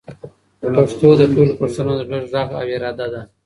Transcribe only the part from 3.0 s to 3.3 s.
ده.